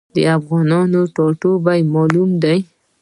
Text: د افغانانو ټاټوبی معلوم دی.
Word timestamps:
د 0.15 0.17
افغانانو 0.37 0.99
ټاټوبی 1.15 1.81
معلوم 1.93 2.29
دی. 2.43 2.57